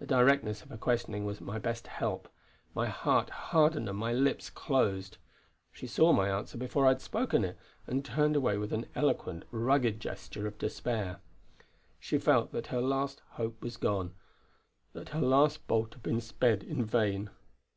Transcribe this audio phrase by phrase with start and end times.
[0.00, 2.28] The directness of her questioning was my best help;
[2.74, 5.16] my heart hardened and my lips closed.
[5.70, 7.56] She saw my answer before I had spoken it,
[7.86, 11.20] and turned away with an eloquent, rugged gesture of despair.
[12.00, 14.16] She felt that her last hope was gone;
[14.92, 17.30] that her last bolt had been sped in vain.